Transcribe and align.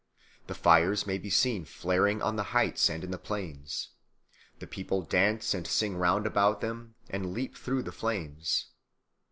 The 0.47 0.55
fires 0.55 1.05
may 1.05 1.19
be 1.19 1.29
seen 1.29 1.63
flaring 1.63 2.23
on 2.23 2.35
the 2.35 2.41
heights 2.57 2.89
and 2.89 3.03
in 3.03 3.11
the 3.11 3.19
plains; 3.19 3.89
the 4.57 4.65
people 4.65 5.03
dance 5.03 5.53
and 5.53 5.67
sing 5.67 5.95
round 5.95 6.25
about 6.25 6.59
them 6.59 6.95
and 7.11 7.33
leap 7.35 7.55
through 7.55 7.83
the 7.83 7.91
flames. 7.91 8.71